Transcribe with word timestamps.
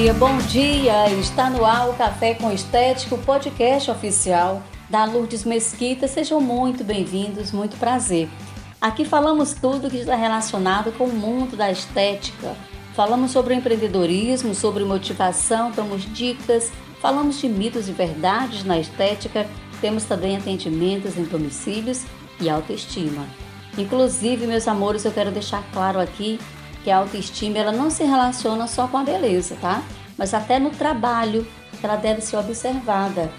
dia, 0.00 0.14
bom 0.14 0.38
dia! 0.38 1.10
Está 1.10 1.50
no 1.50 1.62
ar 1.62 1.90
o 1.90 1.92
Café 1.92 2.32
com 2.32 2.50
Estética, 2.50 3.14
o 3.14 3.18
podcast 3.18 3.90
oficial 3.90 4.62
da 4.88 5.04
Lourdes 5.04 5.44
Mesquita. 5.44 6.08
Sejam 6.08 6.40
muito 6.40 6.82
bem-vindos, 6.82 7.52
muito 7.52 7.76
prazer. 7.76 8.26
Aqui 8.80 9.04
falamos 9.04 9.52
tudo 9.52 9.90
que 9.90 9.98
está 9.98 10.16
relacionado 10.16 10.90
com 10.96 11.04
o 11.04 11.12
mundo 11.12 11.54
da 11.54 11.70
estética. 11.70 12.56
Falamos 12.94 13.30
sobre 13.30 13.52
empreendedorismo, 13.52 14.54
sobre 14.54 14.84
motivação, 14.84 15.70
damos 15.70 16.10
dicas, 16.14 16.72
falamos 16.98 17.38
de 17.38 17.46
mitos 17.50 17.86
e 17.86 17.92
verdades 17.92 18.64
na 18.64 18.78
estética, 18.78 19.46
temos 19.82 20.04
também 20.04 20.34
atendimentos 20.34 21.18
em 21.18 21.24
domicílios 21.24 22.06
e 22.40 22.48
autoestima. 22.48 23.26
Inclusive, 23.76 24.46
meus 24.46 24.66
amores, 24.66 25.04
eu 25.04 25.12
quero 25.12 25.30
deixar 25.30 25.62
claro 25.74 26.00
aqui 26.00 26.40
que 26.82 26.90
a 26.90 26.98
autoestima 26.98 27.58
ela 27.58 27.72
não 27.72 27.90
se 27.90 28.04
relaciona 28.04 28.66
só 28.66 28.86
com 28.88 28.98
a 28.98 29.04
beleza, 29.04 29.56
tá? 29.60 29.82
Mas 30.16 30.34
até 30.34 30.58
no 30.58 30.70
trabalho 30.70 31.46
ela 31.82 31.96
deve 31.96 32.20
ser 32.20 32.36
observada. 32.36 33.30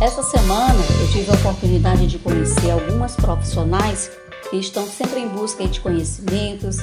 Essa 0.00 0.22
semana 0.22 0.80
eu 0.98 1.12
tive 1.12 1.30
a 1.30 1.34
oportunidade 1.34 2.06
de 2.06 2.18
conhecer 2.18 2.70
algumas 2.70 3.14
profissionais 3.14 4.10
que 4.48 4.56
estão 4.56 4.86
sempre 4.86 5.20
em 5.20 5.28
busca 5.28 5.68
de 5.68 5.78
conhecimentos, 5.78 6.78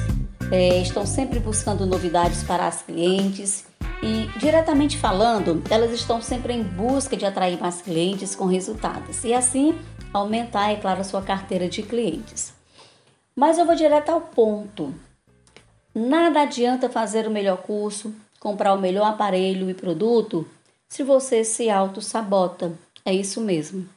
é, 0.52 0.80
estão 0.80 1.04
sempre 1.04 1.40
buscando 1.40 1.84
novidades 1.84 2.44
para 2.44 2.68
as 2.68 2.82
clientes 2.82 3.66
e, 4.00 4.28
diretamente 4.38 4.96
falando, 4.96 5.60
elas 5.68 5.90
estão 5.90 6.22
sempre 6.22 6.52
em 6.52 6.62
busca 6.62 7.16
de 7.16 7.26
atrair 7.26 7.60
mais 7.60 7.82
clientes 7.82 8.36
com 8.36 8.46
resultados 8.46 9.24
e 9.24 9.34
assim 9.34 9.76
aumentar, 10.12 10.70
é 10.70 10.76
claro, 10.76 11.00
a 11.00 11.04
sua 11.04 11.20
carteira 11.20 11.68
de 11.68 11.82
clientes. 11.82 12.54
Mas 13.34 13.58
eu 13.58 13.66
vou 13.66 13.74
direto 13.74 14.10
ao 14.10 14.20
ponto. 14.20 14.94
Nada 15.92 16.42
adianta 16.42 16.88
fazer 16.88 17.26
o 17.26 17.32
melhor 17.32 17.58
curso, 17.58 18.14
comprar 18.38 18.74
o 18.74 18.80
melhor 18.80 19.08
aparelho 19.08 19.68
e 19.68 19.74
produto 19.74 20.46
se 20.88 21.02
você 21.02 21.42
se 21.42 21.68
auto-sabota 21.68 22.72
é 23.04 23.12
isso 23.12 23.40
mesmo. 23.40 23.88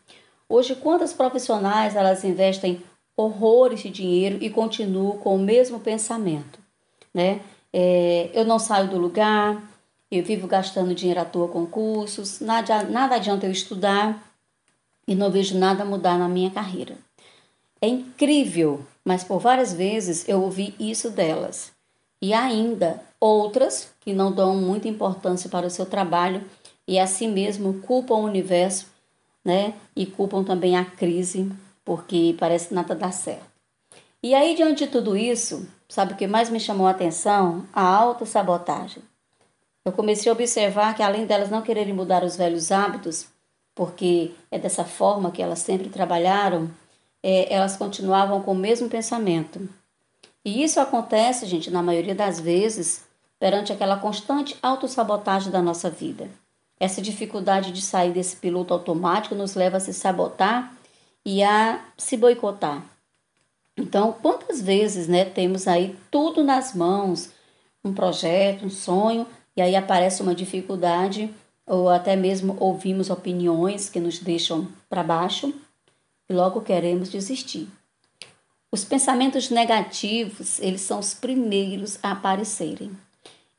Hoje, 0.47 0.75
quantas 0.75 1.13
profissionais 1.13 1.95
elas 1.95 2.23
investem 2.23 2.81
horrores 3.15 3.81
de 3.81 3.89
dinheiro 3.89 4.37
e 4.41 4.49
continuam 4.49 5.17
com 5.17 5.35
o 5.35 5.39
mesmo 5.39 5.79
pensamento, 5.79 6.59
né? 7.13 7.41
É, 7.73 8.29
eu 8.33 8.43
não 8.43 8.59
saio 8.59 8.89
do 8.89 8.97
lugar, 8.97 9.61
eu 10.11 10.23
vivo 10.23 10.47
gastando 10.47 10.93
dinheiro 10.93 11.21
à 11.21 11.25
toa 11.25 11.47
com 11.47 11.65
cursos, 11.65 12.41
nada, 12.41 12.83
nada 12.83 13.15
adianta 13.15 13.45
eu 13.45 13.51
estudar 13.51 14.21
e 15.07 15.15
não 15.15 15.31
vejo 15.31 15.57
nada 15.57 15.85
mudar 15.85 16.17
na 16.17 16.27
minha 16.27 16.51
carreira. 16.51 16.97
É 17.81 17.87
incrível, 17.87 18.85
mas 19.05 19.23
por 19.23 19.39
várias 19.39 19.73
vezes 19.73 20.27
eu 20.27 20.41
ouvi 20.41 20.75
isso 20.77 21.09
delas. 21.09 21.71
E 22.21 22.33
ainda 22.33 23.01
outras 23.19 23.89
que 24.01 24.13
não 24.13 24.31
dão 24.31 24.55
muita 24.55 24.87
importância 24.87 25.49
para 25.49 25.65
o 25.65 25.69
seu 25.69 25.85
trabalho 25.85 26.43
e 26.87 26.99
assim 26.99 27.27
mesmo 27.27 27.81
culpam 27.81 28.15
o 28.15 28.25
universo 28.25 28.90
né? 29.43 29.73
E 29.95 30.05
culpam 30.05 30.43
também 30.43 30.77
a 30.77 30.85
crise, 30.85 31.51
porque 31.83 32.35
parece 32.39 32.69
que 32.69 32.73
nada 32.73 32.95
dá 32.95 33.11
certo. 33.11 33.51
E 34.23 34.35
aí, 34.35 34.55
diante 34.55 34.85
de 34.85 34.91
tudo 34.91 35.17
isso, 35.17 35.67
sabe 35.89 36.13
o 36.13 36.15
que 36.15 36.27
mais 36.27 36.49
me 36.49 36.59
chamou 36.59 36.87
a 36.87 36.91
atenção? 36.91 37.65
A 37.73 37.81
autossabotagem. 37.81 39.01
Eu 39.83 39.91
comecei 39.91 40.29
a 40.29 40.33
observar 40.33 40.95
que 40.95 41.01
além 41.01 41.25
delas 41.25 41.49
não 41.49 41.63
quererem 41.63 41.93
mudar 41.93 42.23
os 42.23 42.35
velhos 42.35 42.71
hábitos, 42.71 43.27
porque 43.73 44.31
é 44.51 44.59
dessa 44.59 44.85
forma 44.85 45.31
que 45.31 45.41
elas 45.41 45.59
sempre 45.59 45.89
trabalharam, 45.89 46.69
é, 47.23 47.51
elas 47.51 47.75
continuavam 47.77 48.41
com 48.43 48.51
o 48.51 48.55
mesmo 48.55 48.89
pensamento. 48.89 49.67
E 50.45 50.63
isso 50.63 50.79
acontece, 50.79 51.47
gente, 51.47 51.71
na 51.71 51.81
maioria 51.81 52.13
das 52.13 52.39
vezes, 52.39 53.03
perante 53.39 53.73
aquela 53.73 53.97
constante 53.97 54.55
autossabotagem 54.61 55.51
da 55.51 55.61
nossa 55.63 55.89
vida. 55.89 56.29
Essa 56.81 56.99
dificuldade 56.99 57.71
de 57.71 57.79
sair 57.79 58.11
desse 58.11 58.35
piloto 58.35 58.73
automático 58.73 59.35
nos 59.35 59.53
leva 59.53 59.77
a 59.77 59.79
se 59.79 59.93
sabotar 59.93 60.75
e 61.23 61.43
a 61.43 61.85
se 61.95 62.17
boicotar. 62.17 62.83
Então, 63.77 64.11
quantas 64.19 64.59
vezes, 64.59 65.07
né, 65.07 65.23
temos 65.23 65.67
aí 65.67 65.95
tudo 66.09 66.43
nas 66.43 66.73
mãos, 66.73 67.29
um 67.85 67.93
projeto, 67.93 68.65
um 68.65 68.69
sonho, 68.71 69.27
e 69.55 69.61
aí 69.61 69.75
aparece 69.75 70.23
uma 70.23 70.33
dificuldade 70.33 71.31
ou 71.67 71.87
até 71.87 72.15
mesmo 72.15 72.57
ouvimos 72.59 73.11
opiniões 73.11 73.87
que 73.87 73.99
nos 73.99 74.17
deixam 74.17 74.67
para 74.89 75.03
baixo 75.03 75.53
e 76.27 76.33
logo 76.33 76.61
queremos 76.61 77.11
desistir. 77.11 77.69
Os 78.71 78.83
pensamentos 78.83 79.51
negativos, 79.51 80.59
eles 80.59 80.81
são 80.81 80.97
os 80.97 81.13
primeiros 81.13 81.99
a 82.01 82.13
aparecerem. 82.13 82.91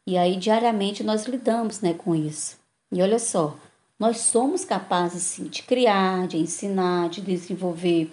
E 0.05 0.19
aí 0.19 0.35
diariamente 0.35 1.05
nós 1.05 1.27
lidamos, 1.27 1.81
né, 1.81 1.95
com 1.95 2.17
isso. 2.17 2.61
E 2.93 3.01
olha 3.01 3.19
só, 3.19 3.57
nós 3.99 4.19
somos 4.19 4.65
capazes 4.65 5.23
sim 5.23 5.45
de 5.45 5.63
criar, 5.63 6.29
de 6.29 6.37
ensinar, 6.37 7.09
de 7.09 7.23
desenvolver 7.23 8.13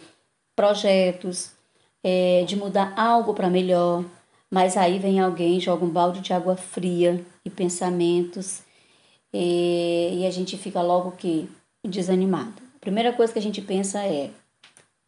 projetos, 0.56 1.52
é, 2.04 2.44
de 2.48 2.56
mudar 2.56 2.94
algo 2.98 3.34
para 3.34 3.50
melhor, 3.50 4.06
mas 4.50 4.78
aí 4.78 4.98
vem 4.98 5.20
alguém, 5.20 5.60
joga 5.60 5.84
um 5.84 5.90
balde 5.90 6.22
de 6.22 6.34
água 6.34 6.56
fria 6.56 7.24
e 7.44 7.50
pensamentos 7.50 8.62
é, 9.34 10.12
e 10.14 10.26
a 10.26 10.32
gente 10.32 10.58
fica 10.58 10.82
logo 10.82 11.12
que 11.12 11.50
desanimado. 11.86 12.62
A 12.76 12.80
primeira 12.80 13.12
coisa 13.14 13.34
que 13.34 13.40
a 13.40 13.42
gente 13.42 13.62
pensa 13.62 14.00
é: 14.04 14.32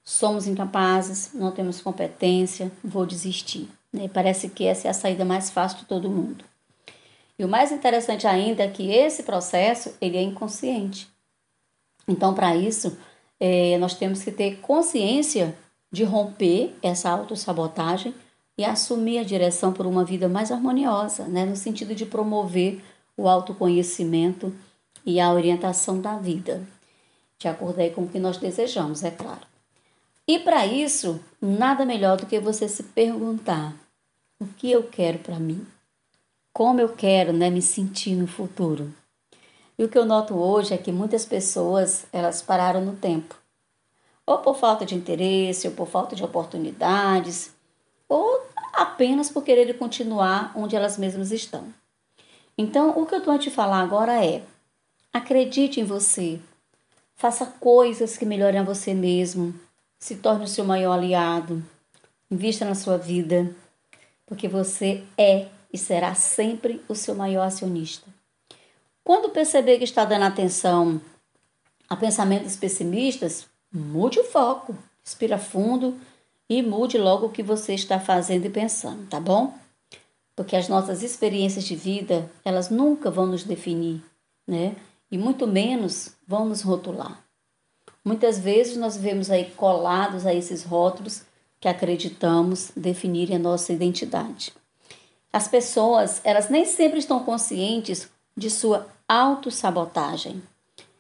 somos 0.04 0.48
incapazes, 0.48 1.32
não 1.34 1.52
temos 1.52 1.82
competência, 1.82 2.72
vou 2.84 3.06
desistir. 3.06 3.70
Né? 3.92 4.10
Parece 4.10 4.50
que 4.50 4.66
essa 4.66 4.88
é 4.88 4.92
a 4.92 4.94
saída 4.94 5.26
mais 5.26 5.50
fácil 5.50 5.80
de 5.80 5.86
todo 5.86 6.10
mundo. 6.10 6.51
E 7.42 7.44
o 7.44 7.48
mais 7.48 7.72
interessante 7.72 8.28
ainda 8.28 8.62
é 8.62 8.68
que 8.68 8.92
esse 8.92 9.24
processo 9.24 9.96
ele 10.00 10.16
é 10.16 10.22
inconsciente. 10.22 11.10
Então, 12.08 12.36
para 12.36 12.56
isso, 12.56 12.96
é, 13.40 13.80
nós 13.80 13.96
temos 13.96 14.24
que 14.24 14.32
ter 14.32 14.58
consciência 14.58 15.58
de 15.92 16.04
romper 16.04 16.72
essa 16.84 17.10
autossabotagem 17.10 18.14
e 18.60 18.64
assumir 18.64 19.18
a 19.18 19.24
direção 19.24 19.74
por 19.74 19.88
uma 19.88 20.06
vida 20.06 20.30
mais 20.30 20.52
harmoniosa, 20.52 21.24
né? 21.24 21.44
no 21.44 21.56
sentido 21.56 21.96
de 21.96 22.06
promover 22.06 22.80
o 23.18 23.28
autoconhecimento 23.28 24.54
e 25.04 25.20
a 25.20 25.34
orientação 25.34 26.00
da 26.00 26.20
vida, 26.20 26.62
de 27.40 27.48
acordo 27.48 27.80
aí 27.80 27.90
com 27.90 28.04
o 28.04 28.08
que 28.08 28.20
nós 28.20 28.38
desejamos, 28.38 29.04
é 29.04 29.10
claro. 29.10 29.48
E 30.28 30.38
para 30.38 30.68
isso, 30.68 31.20
nada 31.42 31.88
melhor 31.88 32.18
do 32.18 32.28
que 32.28 32.40
você 32.40 32.70
se 32.70 32.84
perguntar: 32.84 33.74
o 34.40 34.46
que 34.46 34.72
eu 34.72 34.84
quero 34.84 35.18
para 35.18 35.40
mim? 35.40 35.66
Como 36.54 36.82
eu 36.82 36.90
quero 36.90 37.32
né, 37.34 37.50
me 37.50 37.62
sentir 37.62 38.16
no 38.16 38.28
futuro. 38.28 38.94
E 39.78 39.84
o 39.84 39.90
que 39.90 39.98
eu 39.98 40.06
noto 40.06 40.36
hoje 40.36 40.74
é 40.74 40.78
que 40.78 40.92
muitas 40.92 41.26
pessoas 41.26 42.06
elas 42.12 42.42
pararam 42.42 42.82
no 42.82 42.96
tempo, 42.96 43.36
ou 44.26 44.40
por 44.40 44.56
falta 44.56 44.86
de 44.86 44.96
interesse, 44.96 45.68
ou 45.68 45.74
por 45.74 45.88
falta 45.88 46.16
de 46.16 46.24
oportunidades, 46.24 47.52
ou 48.08 48.42
apenas 48.74 49.30
por 49.30 49.44
querer 49.44 49.78
continuar 49.78 50.52
onde 50.56 50.76
elas 50.76 50.98
mesmas 50.98 51.32
estão. 51.32 51.74
Então, 52.58 52.92
o 52.92 53.06
que 53.06 53.16
eu 53.16 53.20
estou 53.20 53.34
a 53.34 53.40
te 53.40 53.50
falar 53.50 53.80
agora 53.80 54.24
é: 54.24 54.44
acredite 55.12 55.80
em 55.80 55.86
você, 55.86 56.40
faça 57.16 57.46
coisas 57.46 58.18
que 58.18 58.26
melhorem 58.26 58.60
a 58.60 58.64
você 58.64 58.94
mesmo, 58.94 59.54
se 59.98 60.18
torne 60.18 60.46
o 60.46 60.48
seu 60.48 60.66
maior 60.66 60.94
aliado, 60.94 61.64
invista 62.30 62.66
na 62.66 62.76
sua 62.76 62.98
vida, 62.98 63.56
porque 64.26 64.48
você 64.48 65.04
é 65.18 65.48
e 65.72 65.78
será 65.78 66.14
sempre 66.14 66.82
o 66.88 66.96
seu 66.96 67.16
maior 67.16 67.44
acionista. 67.44 68.08
Quando 69.04 69.30
perceber 69.30 69.78
que 69.78 69.84
está 69.84 70.06
dando 70.06 70.26
atenção 70.26 71.02
a 71.90 71.96
pensamentos 71.96 72.56
pessimistas, 72.56 73.48
mude 73.72 74.20
o 74.20 74.24
foco, 74.24 74.76
respira 75.04 75.38
fundo 75.38 76.00
e 76.48 76.62
mude 76.62 76.98
logo 76.98 77.28
o 77.28 77.32
que 77.32 77.42
você 77.42 77.74
está 77.74 78.00
fazendo 78.00 78.46
e 78.46 78.50
pensando, 78.50 79.08
tá 79.08 79.20
bom? 79.20 79.54
Porque 80.36 80.56
as 80.56 80.68
nossas 80.68 81.04
experiências 81.04 81.66
de 81.66 81.76
vida, 81.76 82.30
elas 82.44 82.70
nunca 82.70 83.10
vão 83.10 83.26
nos 83.26 83.44
definir, 83.44 84.04
né? 84.48 84.76
E 85.12 85.18
muito 85.18 85.46
menos 85.48 86.14
vão 86.28 86.46
nos 86.46 86.62
rotular. 86.62 87.22
Muitas 88.04 88.40
vezes 88.40 88.78
nós 88.78 88.98
vemos 88.98 89.30
aí 89.30 89.52
colados 89.52 90.26
a 90.26 90.34
esses 90.34 90.64
rótulos 90.64 91.24
que 91.60 91.68
acreditamos 91.68 92.72
definirem 92.76 93.36
a 93.36 93.40
nossa 93.40 93.72
identidade. 93.72 94.54
As 95.34 95.48
pessoas, 95.48 96.20
elas 96.24 96.50
nem 96.50 96.66
sempre 96.66 97.00
estão 97.00 97.24
conscientes 97.24 98.10
de 98.36 98.50
sua 98.50 98.88
autossabotagem. 99.08 100.42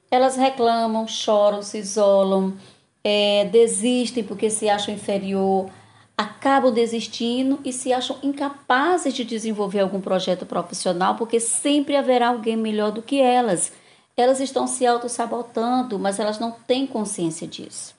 Elas 0.10 0.36
reclamam, 0.36 1.07
choram, 1.07 1.62
se 1.62 1.78
isolam, 1.78 2.57
é, 3.04 3.45
desistem 3.45 4.24
porque 4.24 4.50
se 4.50 4.69
acham 4.69 4.94
inferior, 4.94 5.69
acabam 6.18 6.72
desistindo 6.74 7.60
e 7.66 7.74
se 7.74 7.92
acham 7.92 8.18
incapazes 8.22 9.13
de 9.13 9.24
desenvolver 9.24 9.80
algum 9.80 10.00
projeto 10.00 10.45
profissional 10.45 11.16
porque 11.16 11.39
sempre 11.39 11.95
haverá 11.95 12.30
alguém 12.30 12.56
melhor 12.56 12.92
do 12.92 13.01
que 13.01 13.19
elas. 13.19 13.72
Elas 14.16 14.39
estão 14.39 14.68
se 14.68 14.86
auto-sabotando, 14.86 15.98
mas 15.98 16.19
elas 16.19 16.38
não 16.38 16.51
têm 16.51 16.86
consciência 16.86 17.48
disso. 17.48 17.95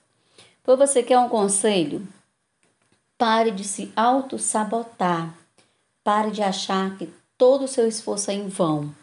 Por 0.63 0.77
você 0.77 1.03
quer 1.03 1.19
um 1.19 1.27
conselho? 1.27 2.07
Pare 3.17 3.51
de 3.51 3.63
se 3.63 3.91
auto-sabotar. 3.95 5.42
Pare 6.03 6.31
de 6.31 6.41
achar 6.41 6.97
que 6.97 7.09
todo 7.37 7.63
o 7.63 7.67
seu 7.67 7.87
esforço 7.87 8.29
é 8.29 8.33
em 8.33 8.47
vão. 8.47 8.93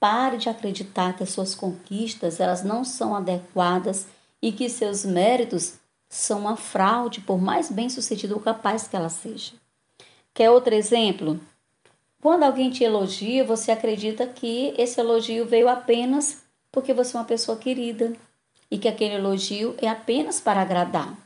Pare 0.00 0.36
de 0.36 0.48
acreditar 0.48 1.16
que 1.16 1.22
as 1.22 1.30
suas 1.30 1.54
conquistas 1.54 2.40
elas 2.40 2.64
não 2.64 2.84
são 2.84 3.14
adequadas 3.14 4.06
e 4.42 4.50
que 4.50 4.68
seus 4.68 5.04
méritos 5.04 5.74
são 6.08 6.40
uma 6.40 6.56
fraude, 6.56 7.20
por 7.20 7.40
mais 7.40 7.70
bem-sucedido 7.70 8.34
ou 8.34 8.40
capaz 8.40 8.88
que 8.88 8.96
ela 8.96 9.08
seja. 9.08 9.52
Quer 10.34 10.50
outro 10.50 10.74
exemplo? 10.74 11.40
Quando 12.20 12.42
alguém 12.42 12.70
te 12.70 12.82
elogia, 12.82 13.44
você 13.44 13.70
acredita 13.70 14.26
que 14.26 14.74
esse 14.76 14.98
elogio 15.00 15.46
veio 15.46 15.68
apenas 15.68 16.42
porque 16.72 16.92
você 16.92 17.16
é 17.16 17.20
uma 17.20 17.26
pessoa 17.26 17.56
querida 17.56 18.12
e 18.68 18.76
que 18.76 18.88
aquele 18.88 19.14
elogio 19.14 19.76
é 19.80 19.88
apenas 19.88 20.40
para 20.40 20.62
agradar. 20.62 21.16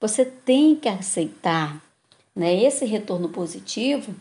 Você 0.00 0.24
tem 0.24 0.74
que 0.74 0.88
aceitar 0.88 1.80
né, 2.34 2.60
esse 2.60 2.84
retorno 2.84 3.28
positivo 3.28 4.12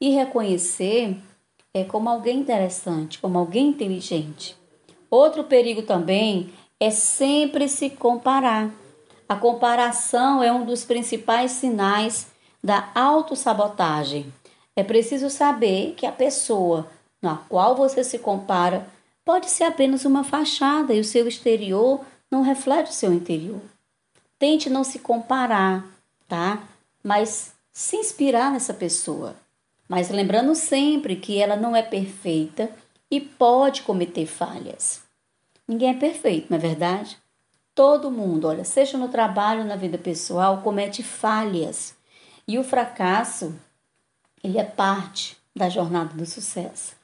e 0.00 0.10
reconhecer 0.10 1.16
é, 1.74 1.84
como 1.84 2.08
alguém 2.08 2.38
interessante, 2.38 3.18
como 3.18 3.38
alguém 3.38 3.68
inteligente. 3.68 4.56
Outro 5.10 5.44
perigo 5.44 5.82
também 5.82 6.52
é 6.80 6.90
sempre 6.90 7.68
se 7.68 7.90
comparar. 7.90 8.70
A 9.28 9.36
comparação 9.36 10.42
é 10.42 10.52
um 10.52 10.64
dos 10.64 10.84
principais 10.84 11.52
sinais 11.52 12.28
da 12.62 12.90
autossabotagem. 12.94 14.32
É 14.74 14.82
preciso 14.82 15.28
saber 15.28 15.94
que 15.96 16.06
a 16.06 16.12
pessoa 16.12 16.88
na 17.20 17.36
qual 17.36 17.74
você 17.74 18.04
se 18.04 18.18
compara 18.18 18.86
pode 19.24 19.50
ser 19.50 19.64
apenas 19.64 20.04
uma 20.04 20.24
fachada 20.24 20.94
e 20.94 21.00
o 21.00 21.04
seu 21.04 21.26
exterior 21.26 22.00
não 22.30 22.42
reflete 22.42 22.90
o 22.90 22.94
seu 22.94 23.12
interior. 23.12 23.60
Tente 24.38 24.70
não 24.70 24.84
se 24.84 25.00
comparar, 25.00 25.84
tá? 26.28 26.62
Mas 27.02 27.52
se 27.72 27.96
inspirar 27.96 28.52
nessa 28.52 28.72
pessoa. 28.72 29.34
Mas 29.88 30.10
lembrando 30.10 30.54
sempre 30.54 31.16
que 31.16 31.40
ela 31.40 31.56
não 31.56 31.74
é 31.74 31.82
perfeita 31.82 32.70
e 33.10 33.20
pode 33.20 33.82
cometer 33.82 34.26
falhas. 34.26 35.02
Ninguém 35.66 35.90
é 35.90 35.94
perfeito, 35.94 36.48
não 36.50 36.58
é 36.58 36.60
verdade? 36.60 37.16
Todo 37.74 38.10
mundo, 38.10 38.48
olha, 38.48 38.64
seja 38.64 38.98
no 38.98 39.08
trabalho, 39.08 39.64
na 39.64 39.76
vida 39.76 39.96
pessoal, 39.96 40.62
comete 40.62 41.02
falhas. 41.02 41.94
E 42.46 42.58
o 42.58 42.64
fracasso, 42.64 43.54
ele 44.42 44.58
é 44.58 44.64
parte 44.64 45.36
da 45.54 45.68
jornada 45.68 46.14
do 46.14 46.26
sucesso. 46.26 46.96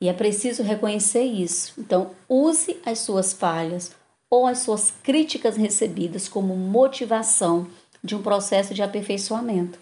E 0.00 0.08
é 0.08 0.12
preciso 0.12 0.62
reconhecer 0.62 1.24
isso. 1.24 1.74
Então, 1.78 2.12
use 2.28 2.80
as 2.86 3.00
suas 3.00 3.32
falhas 3.32 3.92
ou 4.28 4.46
as 4.46 4.58
suas 4.58 4.92
críticas 5.02 5.56
recebidas 5.56 6.28
como 6.28 6.56
motivação 6.56 7.66
de 8.02 8.14
um 8.14 8.22
processo 8.22 8.72
de 8.72 8.82
aperfeiçoamento. 8.82 9.78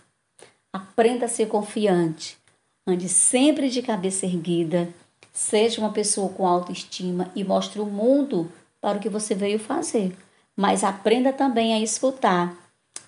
Aprenda 0.72 1.26
a 1.26 1.28
ser 1.28 1.46
confiante, 1.46 2.38
ande 2.86 3.08
sempre 3.08 3.70
de 3.70 3.82
cabeça 3.82 4.26
erguida 4.26 4.92
Seja 5.38 5.80
uma 5.80 5.92
pessoa 5.92 6.30
com 6.30 6.44
autoestima 6.44 7.30
e 7.32 7.44
mostre 7.44 7.80
o 7.80 7.86
mundo 7.86 8.50
para 8.80 8.98
o 8.98 9.00
que 9.00 9.08
você 9.08 9.36
veio 9.36 9.60
fazer. 9.60 10.12
Mas 10.56 10.82
aprenda 10.82 11.32
também 11.32 11.72
a 11.72 11.80
escutar 11.80 12.56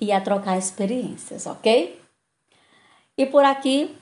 e 0.00 0.12
a 0.12 0.20
trocar 0.20 0.56
experiências, 0.56 1.44
ok? 1.46 2.00
E 3.18 3.26
por 3.26 3.44
aqui 3.44 3.96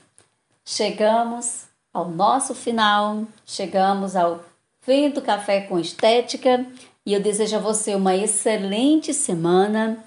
chegamos 0.63 1.63
ao 1.91 2.07
nosso 2.07 2.53
final, 2.53 3.23
chegamos 3.47 4.15
ao 4.15 4.45
fim 4.81 5.09
do 5.09 5.23
Café 5.23 5.61
com 5.61 5.79
Estética 5.79 6.63
e 7.03 7.15
eu 7.15 7.19
desejo 7.19 7.55
a 7.55 7.59
você 7.59 7.95
uma 7.95 8.15
excelente 8.15 9.11
semana. 9.11 10.03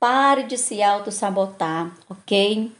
Pare 0.00 0.44
de 0.44 0.56
se 0.58 0.82
auto-sabotar, 0.82 1.94
ok? 2.08 2.72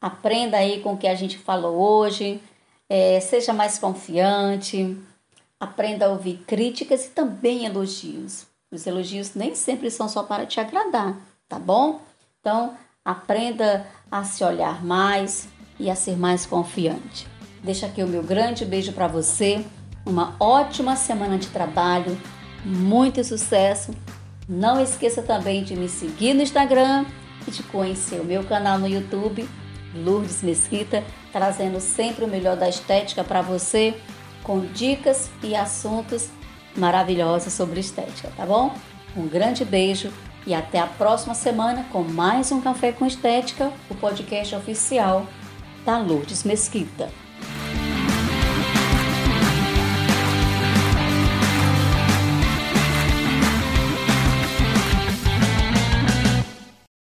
Aprenda 0.00 0.58
aí 0.58 0.82
com 0.82 0.92
o 0.92 0.98
que 0.98 1.06
a 1.06 1.14
gente 1.14 1.38
falou 1.38 1.76
hoje 1.76 2.42
é, 2.88 3.20
seja 3.20 3.52
mais 3.52 3.78
confiante, 3.78 4.96
aprenda 5.58 6.06
a 6.06 6.10
ouvir 6.10 6.44
críticas 6.46 7.06
e 7.06 7.10
também 7.10 7.64
elogios. 7.64 8.46
Os 8.70 8.86
elogios 8.86 9.34
nem 9.34 9.54
sempre 9.54 9.90
são 9.90 10.08
só 10.08 10.22
para 10.22 10.46
te 10.46 10.60
agradar, 10.60 11.16
tá 11.48 11.58
bom? 11.58 12.00
Então, 12.40 12.76
aprenda 13.04 13.86
a 14.10 14.24
se 14.24 14.44
olhar 14.44 14.84
mais 14.84 15.48
e 15.78 15.90
a 15.90 15.94
ser 15.94 16.16
mais 16.16 16.46
confiante. 16.46 17.26
Deixa 17.62 17.86
aqui 17.86 18.02
o 18.02 18.08
meu 18.08 18.22
grande 18.22 18.64
beijo 18.64 18.92
para 18.92 19.08
você. 19.08 19.64
Uma 20.04 20.36
ótima 20.38 20.94
semana 20.94 21.36
de 21.38 21.48
trabalho, 21.48 22.16
muito 22.64 23.22
sucesso. 23.24 23.92
Não 24.48 24.80
esqueça 24.80 25.22
também 25.22 25.64
de 25.64 25.74
me 25.74 25.88
seguir 25.88 26.32
no 26.32 26.42
Instagram 26.42 27.04
e 27.46 27.50
de 27.50 27.62
conhecer 27.64 28.20
o 28.20 28.24
meu 28.24 28.44
canal 28.44 28.78
no 28.78 28.86
YouTube 28.86 29.48
Lourdes 29.94 30.42
Mesquita, 30.42 31.02
trazendo 31.32 31.80
sempre 31.80 32.24
o 32.24 32.28
melhor 32.28 32.56
da 32.56 32.68
estética 32.68 33.24
para 33.24 33.42
você, 33.42 33.94
com 34.42 34.60
dicas 34.60 35.30
e 35.42 35.56
assuntos 35.56 36.28
maravilhosos 36.76 37.52
sobre 37.52 37.80
estética, 37.80 38.30
tá 38.36 38.46
bom? 38.46 38.74
Um 39.16 39.26
grande 39.26 39.64
beijo 39.64 40.12
e 40.46 40.54
até 40.54 40.78
a 40.78 40.86
próxima 40.86 41.34
semana 41.34 41.84
com 41.90 42.02
mais 42.02 42.52
um 42.52 42.60
Café 42.60 42.92
com 42.92 43.06
Estética, 43.06 43.72
o 43.90 43.94
podcast 43.94 44.54
oficial 44.54 45.26
da 45.84 45.98
Lourdes 45.98 46.44
Mesquita. 46.44 47.10